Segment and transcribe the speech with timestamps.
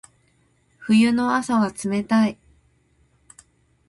[0.79, 2.39] 冬の朝は冷たい。